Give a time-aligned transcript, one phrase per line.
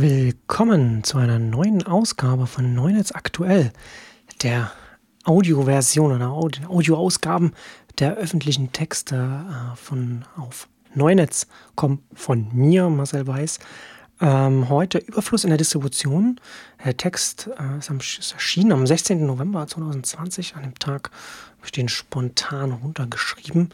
[0.00, 3.72] Willkommen zu einer neuen Ausgabe von Neunetz aktuell,
[4.44, 4.70] der
[5.24, 7.52] Audioversion oder Audioausgaben
[7.98, 13.58] der öffentlichen Texte äh, von auf Neunetz kommen von mir, Marcel Weiß.
[14.20, 16.40] Ähm, heute Überfluss in der Distribution.
[16.84, 19.26] Der Text äh, ist, am, ist, erschienen am 16.
[19.26, 20.54] November 2020.
[20.54, 21.10] An dem Tag
[21.56, 23.70] habe ich den spontan runtergeschrieben.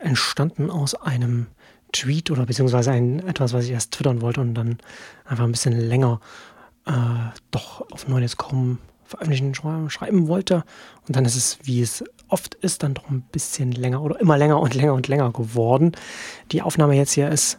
[0.00, 1.46] Entstanden aus einem
[1.92, 4.78] Tweet oder beziehungsweise ein, etwas, was ich erst twittern wollte und dann
[5.24, 6.20] einfach ein bisschen länger
[6.86, 6.92] äh,
[7.50, 10.64] doch auf Neues kommen, veröffentlichen, schreiben wollte.
[11.06, 14.38] Und dann ist es, wie es oft ist, dann doch ein bisschen länger oder immer
[14.38, 15.92] länger und länger und länger geworden.
[16.50, 17.58] Die Aufnahme jetzt hier ist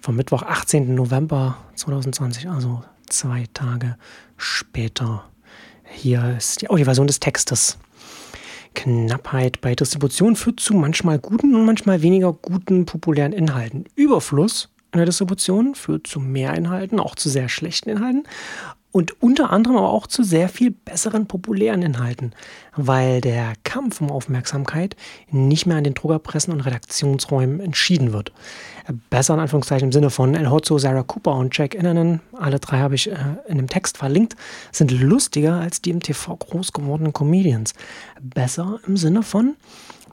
[0.00, 0.94] vom Mittwoch, 18.
[0.94, 3.96] November 2020, also zwei Tage
[4.36, 5.24] später.
[5.84, 7.78] Hier ist die Audioversion des Textes.
[8.74, 13.84] Knappheit bei Distribution führt zu manchmal guten und manchmal weniger guten populären Inhalten.
[13.94, 18.24] Überfluss in der Distribution führt zu mehr Inhalten, auch zu sehr schlechten Inhalten
[18.94, 22.32] und unter anderem aber auch zu sehr viel besseren populären Inhalten,
[22.76, 24.94] weil der Kampf um Aufmerksamkeit
[25.32, 28.30] nicht mehr an den Druckerpressen und Redaktionsräumen entschieden wird.
[29.10, 32.78] Besser in Anführungszeichen im Sinne von El Hotzo, Sarah Cooper und Jack Innanen, alle drei
[32.78, 33.16] habe ich äh,
[33.48, 34.36] in dem Text verlinkt,
[34.70, 37.74] sind lustiger als die im TV groß gewordenen Comedians.
[38.22, 39.56] Besser im Sinne von,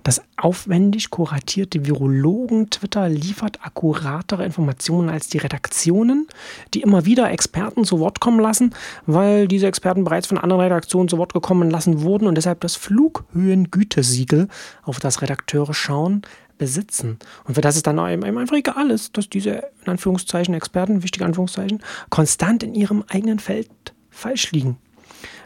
[0.03, 6.27] das aufwendig kuratierte Virologen-Twitter liefert akkuratere Informationen als die Redaktionen,
[6.73, 8.73] die immer wieder Experten zu Wort kommen lassen,
[9.05, 12.75] weil diese Experten bereits von anderen Redaktionen zu Wort gekommen lassen wurden und deshalb das
[12.75, 14.47] Flughöhengütesiegel,
[14.83, 16.23] auf das Redakteure schauen,
[16.57, 17.17] besitzen.
[17.45, 21.25] Und für das es dann einem einfach egal ist, dass diese in Anführungszeichen Experten, wichtige
[21.25, 23.69] Anführungszeichen, konstant in ihrem eigenen Feld
[24.11, 24.77] falsch liegen.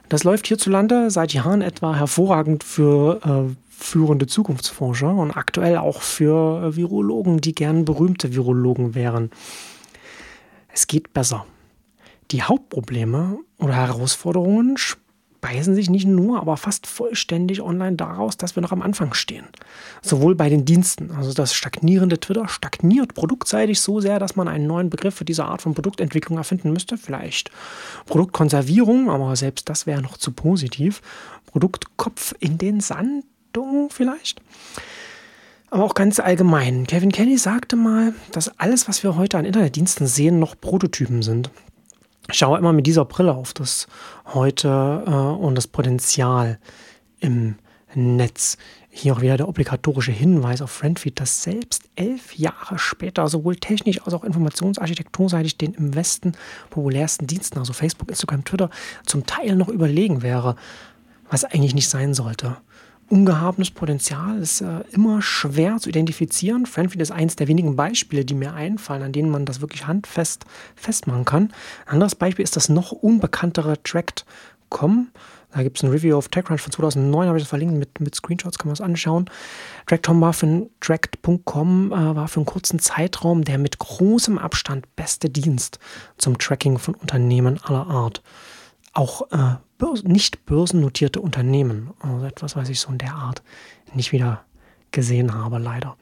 [0.09, 6.75] Das läuft hierzulande seit Jahren etwa hervorragend für äh, führende Zukunftsforscher und aktuell auch für
[6.75, 9.31] Virologen, die gern berühmte Virologen wären.
[10.69, 11.45] Es geht besser.
[12.31, 18.63] Die Hauptprobleme oder Herausforderungen speisen sich nicht nur, aber fast vollständig online daraus, dass wir
[18.63, 19.45] noch am Anfang stehen.
[20.01, 24.65] Sowohl bei den Diensten, also das stagnierende Twitter stagniert produktseitig so sehr, dass man einen
[24.65, 26.97] neuen Begriff für diese Art von Produktentwicklung erfinden müsste.
[26.97, 27.51] Vielleicht
[28.07, 31.01] Produktkonservierung, aber selbst das wäre noch zu positiv.
[31.45, 33.23] Produktkopf in den Sand
[33.55, 34.41] Richtungen vielleicht.
[35.69, 36.87] Aber auch ganz allgemein.
[36.87, 41.49] Kevin Kelly sagte mal, dass alles, was wir heute an Internetdiensten sehen, noch Prototypen sind.
[42.29, 43.87] Ich schaue immer mit dieser Brille auf das
[44.25, 46.59] Heute äh, und das Potenzial
[47.19, 47.55] im
[47.93, 48.57] Netz.
[48.89, 54.01] Hier auch wieder der obligatorische Hinweis auf Friendfeed, dass selbst elf Jahre später sowohl technisch
[54.01, 56.33] als auch informationsarchitekturseitig den im Westen
[56.69, 58.69] populärsten Diensten, also Facebook, Instagram, Twitter,
[59.05, 60.55] zum Teil noch überlegen wäre,
[61.29, 62.57] was eigentlich nicht sein sollte
[63.09, 66.65] ungehabenes Potenzial ist äh, immer schwer zu identifizieren.
[66.65, 70.45] Friendfeed ist eines der wenigen Beispiele, die mir einfallen, an denen man das wirklich handfest
[70.75, 71.53] festmachen kann.
[71.85, 75.09] Ein anderes Beispiel ist das noch unbekanntere Tracked.com.
[75.51, 78.13] Da gibt es ein Review auf TechCrunch von 2009, habe ich das verlinkt, mit, mit
[78.13, 79.29] Screenshots kann man es anschauen.
[79.87, 85.29] Tracked.com war für, Tracked.com äh, war für einen kurzen Zeitraum der mit großem Abstand beste
[85.29, 85.79] Dienst
[86.17, 88.21] zum Tracking von Unternehmen aller Art.
[88.91, 89.55] Auch äh,
[90.03, 91.91] nicht börsennotierte Unternehmen.
[91.99, 93.43] Also etwas, was ich so in der Art
[93.93, 94.45] nicht wieder
[94.91, 95.97] gesehen habe, leider.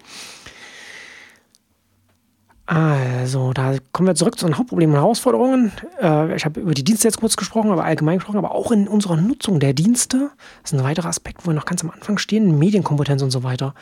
[2.66, 5.74] Also, da kommen wir zurück zu den Hauptproblemen und Herausforderungen.
[6.02, 8.88] Äh, ich habe über die Dienste jetzt kurz gesprochen, aber allgemein gesprochen, aber auch in
[8.88, 10.32] unserer Nutzung der Dienste.
[10.62, 13.44] Das ist ein weiterer Aspekt, wo wir noch ganz am Anfang stehen, Medienkompetenz und so
[13.44, 13.74] weiter.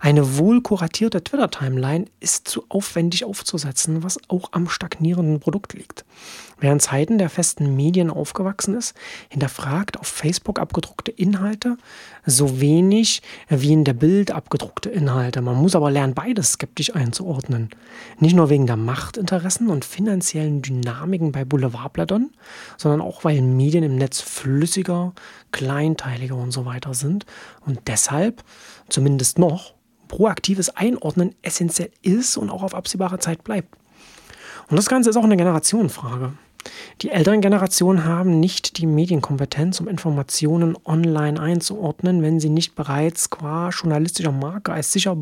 [0.00, 6.04] Eine wohl kuratierte Twitter-Timeline ist zu aufwendig aufzusetzen, was auch am stagnierenden Produkt liegt.
[6.58, 8.94] Wer in Zeiten der festen Medien aufgewachsen ist,
[9.28, 11.76] hinterfragt auf Facebook abgedruckte Inhalte
[12.24, 15.42] so wenig wie in der Bild abgedruckte Inhalte.
[15.42, 17.70] Man muss aber lernen, beides skeptisch einzuordnen.
[18.26, 22.30] Nicht nur wegen der Machtinteressen und finanziellen Dynamiken bei Boulevardblättern,
[22.76, 25.12] sondern auch weil Medien im Netz flüssiger,
[25.52, 27.24] kleinteiliger und so weiter sind
[27.64, 28.42] und deshalb,
[28.88, 29.74] zumindest noch,
[30.08, 33.76] proaktives Einordnen essentiell ist und auch auf absehbare Zeit bleibt.
[34.68, 36.32] Und das Ganze ist auch eine Generationenfrage.
[37.02, 43.30] Die älteren Generationen haben nicht die Medienkompetenz, um Informationen online einzuordnen, wenn sie nicht bereits
[43.30, 45.16] qua journalistischer Marke als sicher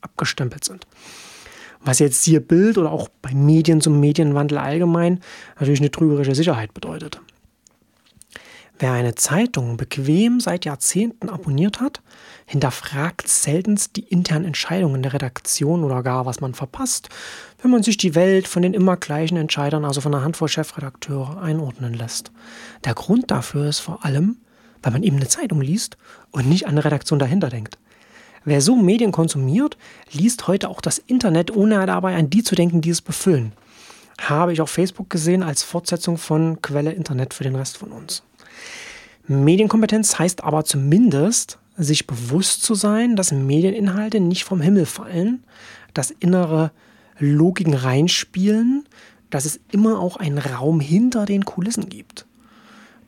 [0.00, 0.86] abgestempelt sind.
[1.80, 5.20] Was jetzt hier Bild oder auch bei Medien zum Medienwandel allgemein
[5.58, 7.20] natürlich eine trügerische Sicherheit bedeutet.
[8.78, 12.02] Wer eine Zeitung bequem seit Jahrzehnten abonniert hat,
[12.44, 17.08] hinterfragt seltenst die internen Entscheidungen der Redaktion oder gar, was man verpasst,
[17.62, 21.40] wenn man sich die Welt von den immer gleichen Entscheidern, also von einer Handvoll Chefredakteure,
[21.40, 22.32] einordnen lässt.
[22.84, 24.36] Der Grund dafür ist vor allem,
[24.82, 25.96] weil man eben eine Zeitung liest
[26.30, 27.78] und nicht an eine Redaktion dahinter denkt.
[28.46, 29.76] Wer so Medien konsumiert,
[30.12, 33.52] liest heute auch das Internet, ohne dabei an die zu denken, die es befüllen.
[34.18, 38.22] habe ich auf Facebook gesehen als Fortsetzung von Quelle Internet für den Rest von uns.
[39.26, 45.42] Medienkompetenz heißt aber zumindest, sich bewusst zu sein, dass Medieninhalte nicht vom Himmel fallen,
[45.92, 46.70] dass innere
[47.18, 48.84] Logiken reinspielen,
[49.28, 52.25] dass es immer auch einen Raum hinter den Kulissen gibt.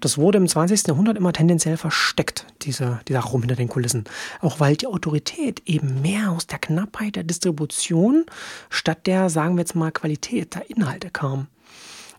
[0.00, 0.86] Das wurde im 20.
[0.86, 4.04] Jahrhundert immer tendenziell versteckt, dieser, dieser Raum hinter den Kulissen.
[4.40, 8.24] Auch weil die Autorität eben mehr aus der Knappheit der Distribution
[8.70, 11.48] statt der, sagen wir jetzt mal, Qualität der Inhalte kam.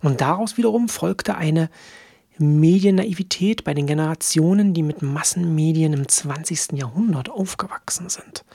[0.01, 1.69] Und daraus wiederum folgte eine
[2.37, 6.73] Mediennaivität bei den Generationen, die mit Massenmedien im 20.
[6.73, 8.45] Jahrhundert aufgewachsen sind.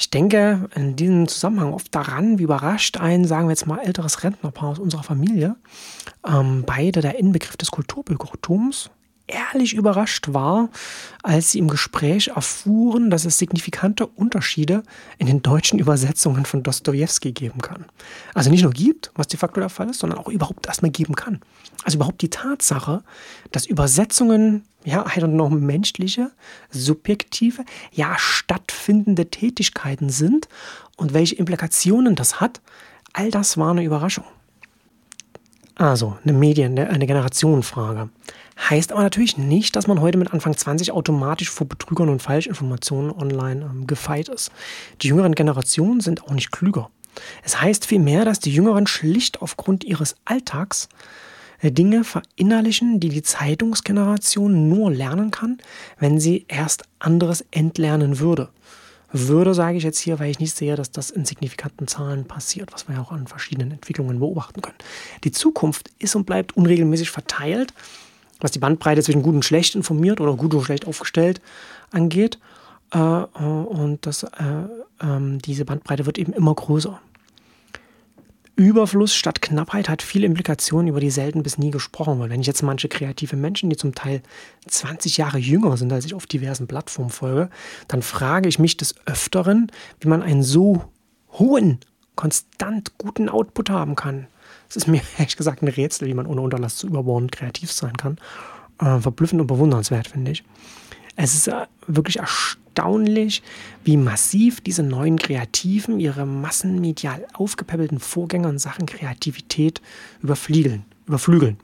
[0.00, 4.24] Ich denke in diesem Zusammenhang oft daran, wie überrascht ein, sagen wir jetzt mal, älteres
[4.24, 5.56] Rentnerpaar aus unserer Familie,
[6.26, 8.88] ähm, beide der Inbegriff des Kulturbürgertums,
[9.30, 10.68] ehrlich überrascht war,
[11.22, 14.82] als sie im Gespräch erfuhren, dass es signifikante Unterschiede
[15.18, 17.86] in den deutschen Übersetzungen von Dostoevsky geben kann.
[18.34, 21.14] Also nicht nur gibt, was de facto der Fall ist, sondern auch überhaupt erstmal geben
[21.14, 21.40] kann.
[21.84, 23.02] Also überhaupt die Tatsache,
[23.52, 26.30] dass Übersetzungen ja, I don't know, menschliche,
[26.70, 30.48] subjektive, ja, stattfindende Tätigkeiten sind
[30.96, 32.60] und welche Implikationen das hat,
[33.12, 34.24] all das war eine Überraschung.
[35.74, 38.10] Also, eine Medien-, eine Generationenfrage.
[38.68, 43.10] Heißt aber natürlich nicht, dass man heute mit Anfang 20 automatisch vor Betrügern und Falschinformationen
[43.10, 44.50] online ähm, gefeit ist.
[45.02, 46.90] Die jüngeren Generationen sind auch nicht klüger.
[47.42, 50.88] Es heißt vielmehr, dass die Jüngeren schlicht aufgrund ihres Alltags
[51.62, 55.58] Dinge verinnerlichen, die die Zeitungsgeneration nur lernen kann,
[55.98, 58.48] wenn sie erst anderes entlernen würde.
[59.12, 62.72] Würde sage ich jetzt hier, weil ich nicht sehe, dass das in signifikanten Zahlen passiert,
[62.72, 64.78] was wir ja auch an verschiedenen Entwicklungen beobachten können.
[65.24, 67.74] Die Zukunft ist und bleibt unregelmäßig verteilt,
[68.40, 71.40] was die Bandbreite zwischen gut und schlecht informiert oder gut und schlecht aufgestellt
[71.90, 72.38] angeht.
[72.92, 74.28] Äh, äh, und das, äh,
[75.02, 77.00] ähm, diese Bandbreite wird eben immer größer.
[78.60, 82.28] Überfluss statt Knappheit hat viele Implikationen, über die selten bis nie gesprochen wird.
[82.28, 84.20] Wenn ich jetzt manche kreative Menschen, die zum Teil
[84.68, 87.48] 20 Jahre jünger sind, als ich auf diversen Plattformen folge,
[87.88, 90.84] dann frage ich mich des Öfteren, wie man einen so
[91.32, 91.78] hohen,
[92.16, 94.26] konstant guten Output haben kann.
[94.70, 97.96] Es ist mir ehrlich gesagt ein Rätsel, wie man ohne Unterlass zu überbordend kreativ sein
[97.96, 98.18] kann.
[98.80, 100.44] Äh, verblüffend und bewundernswert, finde ich.
[101.16, 103.42] Es ist äh, wirklich erstaunlich,
[103.84, 109.82] wie massiv diese neuen Kreativen ihre massenmedial aufgepäppelten Vorgänger in Sachen Kreativität
[110.22, 110.84] überflügeln.
[111.06, 111.58] überflügeln.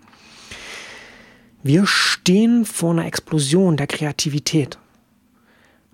[1.62, 4.78] Wir stehen vor einer Explosion der Kreativität.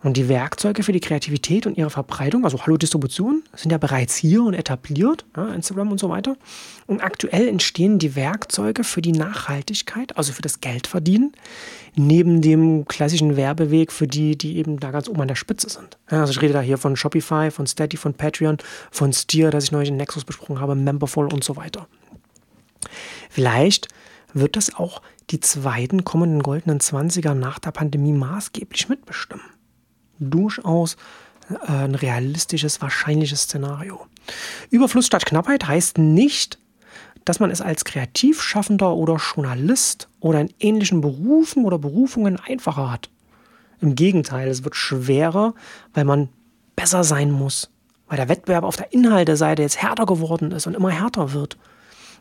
[0.02, 4.16] Und die Werkzeuge für die Kreativität und ihre Verbreitung, also Hallo Distribution, sind ja bereits
[4.16, 6.36] hier und etabliert, ja, Instagram und so weiter.
[6.88, 11.32] Und aktuell entstehen die Werkzeuge für die Nachhaltigkeit, also für das Geldverdienen,
[11.94, 15.98] neben dem klassischen Werbeweg für die, die eben da ganz oben an der Spitze sind.
[16.10, 18.58] Ja, also ich rede da hier von Shopify, von Steady, von Patreon,
[18.90, 21.86] von Steer, das ich neulich in Nexus besprochen habe, Memberful und so weiter.
[23.30, 23.86] Vielleicht
[24.34, 25.00] wird das auch
[25.30, 29.44] die zweiten kommenden goldenen Zwanziger nach der Pandemie maßgeblich mitbestimmen
[30.18, 30.96] durchaus
[31.50, 34.06] äh, ein realistisches, wahrscheinliches Szenario.
[34.70, 36.58] Überfluss statt Knappheit heißt nicht,
[37.24, 43.10] dass man es als Kreativschaffender oder Journalist oder in ähnlichen Berufen oder Berufungen einfacher hat.
[43.80, 45.54] Im Gegenteil, es wird schwerer,
[45.94, 46.28] weil man
[46.76, 47.70] besser sein muss,
[48.08, 51.58] weil der Wettbewerb auf der Inhalteseite jetzt härter geworden ist und immer härter wird.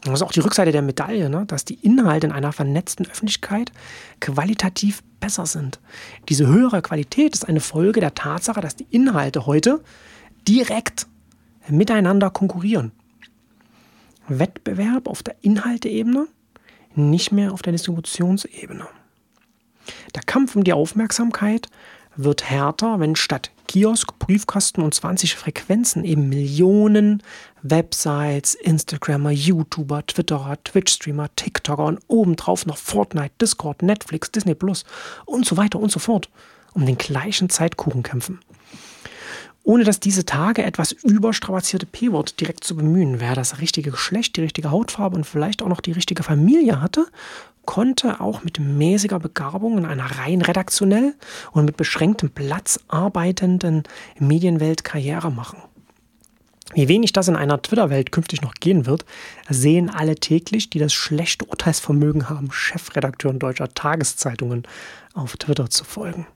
[0.03, 1.45] Das ist auch die Rückseite der Medaille, ne?
[1.45, 3.71] dass die Inhalte in einer vernetzten Öffentlichkeit
[4.19, 5.79] qualitativ besser sind.
[6.27, 9.83] Diese höhere Qualität ist eine Folge der Tatsache, dass die Inhalte heute
[10.47, 11.07] direkt
[11.67, 12.91] miteinander konkurrieren.
[14.27, 16.27] Wettbewerb auf der Inhalteebene,
[16.95, 18.87] nicht mehr auf der Distributionsebene.
[20.15, 21.67] Der Kampf um die Aufmerksamkeit
[22.15, 27.23] wird härter, wenn statt Kiosk, Briefkasten und 20 Frequenzen eben Millionen
[27.61, 34.83] Websites, Instagrammer, YouTuber, Twitterer, Twitch-Streamer, TikToker und obendrauf noch Fortnite, Discord, Netflix, Disney Plus
[35.25, 36.29] und so weiter und so fort
[36.73, 38.39] um den gleichen Zeitkuchen kämpfen.
[39.63, 44.41] Ohne dass diese Tage etwas überstrapazierte P-Wort direkt zu bemühen, wer das richtige Geschlecht, die
[44.41, 47.05] richtige Hautfarbe und vielleicht auch noch die richtige Familie hatte,
[47.65, 51.13] konnte auch mit mäßiger Begabung in einer rein redaktionell
[51.51, 53.83] und mit beschränktem Platz arbeitenden
[54.17, 55.61] Medienwelt Karriere machen.
[56.73, 59.05] Wie wenig das in einer Twitter-Welt künftig noch gehen wird,
[59.49, 64.63] sehen alle täglich, die das schlechte Urteilsvermögen haben, Chefredakteuren deutscher Tageszeitungen
[65.13, 66.27] auf Twitter zu folgen.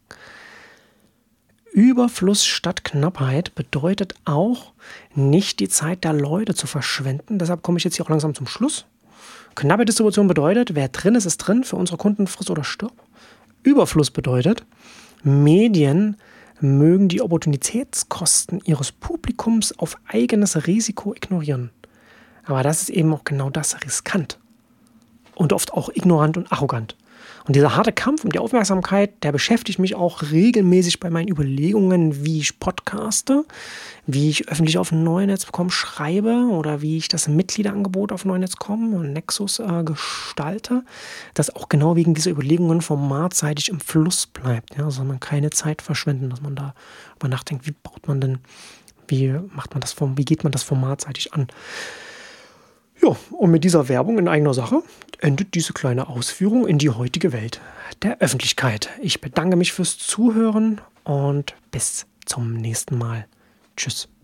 [1.75, 4.71] Überfluss statt Knappheit bedeutet auch,
[5.13, 7.37] nicht die Zeit der Leute zu verschwenden.
[7.37, 8.85] Deshalb komme ich jetzt hier auch langsam zum Schluss.
[9.55, 12.93] Knappe Distribution bedeutet, wer drin ist, ist drin, für unsere Kunden friss oder stirb.
[13.63, 14.65] Überfluss bedeutet,
[15.21, 16.15] Medien
[16.61, 21.71] mögen die Opportunitätskosten ihres Publikums auf eigenes Risiko ignorieren.
[22.45, 24.39] Aber das ist eben auch genau das riskant.
[25.35, 26.95] Und oft auch ignorant und arrogant.
[27.45, 32.25] Und dieser harte Kampf um die Aufmerksamkeit, der beschäftigt mich auch regelmäßig bei meinen Überlegungen,
[32.25, 33.45] wie ich podcaste,
[34.07, 39.59] wie ich öffentlich auf Neunetz.com schreibe oder wie ich das Mitgliederangebot auf Neunetz.com und Nexus
[39.59, 40.83] äh, gestalte,
[41.33, 45.81] dass auch genau wegen dieser Überlegungen formatseitig im Fluss bleibt, ja, soll man keine Zeit
[45.81, 46.73] verschwenden, dass man da
[47.15, 48.39] über nachdenkt, wie baut man denn,
[49.07, 51.47] wie macht man das, wie geht man das formatseitig an.
[53.05, 54.81] Ja, und mit dieser Werbung in eigener Sache
[55.19, 57.61] endet diese kleine Ausführung in die heutige Welt
[58.01, 58.89] der Öffentlichkeit.
[58.99, 63.27] Ich bedanke mich fürs Zuhören und bis zum nächsten Mal.
[63.77, 64.09] Tschüss.